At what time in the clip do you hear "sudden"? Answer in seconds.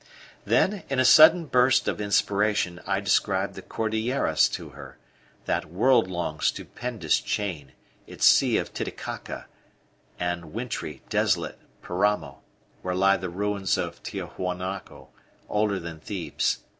1.05-1.45